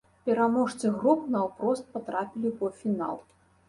Пераможцы 0.29 0.85
груп 1.03 1.21
наўпрост 1.37 1.87
патрапілі 1.95 2.45
ў 2.51 2.55
паўфінал. 2.61 3.27